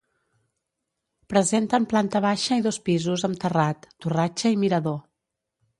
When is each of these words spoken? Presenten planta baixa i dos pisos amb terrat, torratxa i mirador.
Presenten 1.33 1.85
planta 1.93 2.23
baixa 2.27 2.59
i 2.63 2.67
dos 2.69 2.81
pisos 2.89 3.27
amb 3.29 3.41
terrat, 3.45 3.87
torratxa 4.07 4.55
i 4.57 4.63
mirador. 4.65 5.03